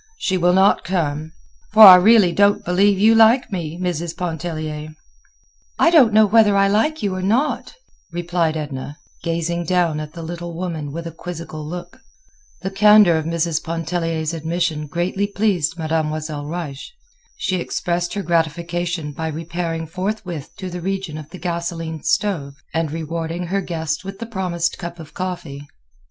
She 0.17 0.35
will 0.35 0.53
not 0.53 0.83
come.' 0.83 1.31
For 1.73 1.83
I 1.83 1.93
really 1.95 2.31
don't 2.31 2.65
believe 2.65 2.97
you 2.97 3.13
like 3.13 3.51
me, 3.51 3.79
Mrs. 3.79 4.17
Pontellier." 4.17 4.95
"I 5.77 5.91
don't 5.91 6.11
know 6.11 6.25
whether 6.25 6.57
I 6.57 6.67
like 6.69 7.03
you 7.03 7.13
or 7.13 7.21
not," 7.21 7.75
replied 8.11 8.57
Edna, 8.57 8.97
gazing 9.21 9.65
down 9.65 9.99
at 9.99 10.13
the 10.13 10.23
little 10.23 10.55
woman 10.55 10.91
with 10.91 11.05
a 11.05 11.11
quizzical 11.11 11.63
look. 11.63 11.99
The 12.63 12.71
candor 12.71 13.15
of 13.19 13.25
Mrs. 13.25 13.63
Pontellier's 13.63 14.33
admission 14.33 14.87
greatly 14.87 15.27
pleased 15.27 15.77
Mademoiselle 15.77 16.47
Reisz. 16.47 16.91
She 17.37 17.57
expressed 17.57 18.15
her 18.15 18.23
gratification 18.23 19.11
by 19.11 19.27
repairing 19.27 19.85
forthwith 19.85 20.49
to 20.57 20.71
the 20.71 20.81
region 20.81 21.19
of 21.19 21.29
the 21.29 21.37
gasoline 21.37 22.01
stove 22.01 22.55
and 22.73 22.89
rewarding 22.91 23.45
her 23.45 23.61
guest 23.61 24.03
with 24.03 24.17
the 24.17 24.25
promised 24.25 24.79
cup 24.79 24.97
of 24.97 25.13
coffee. 25.13 25.67